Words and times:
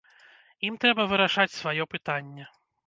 Ім 0.69 0.79
трэба 0.85 1.07
вырашаць 1.11 1.49
сваё 1.61 1.83
пытанне. 1.95 2.53